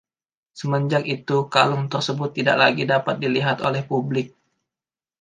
[0.59, 4.27] Semenjak itu, kalung tersebut tidak lagi dapat dilihat oleh publik.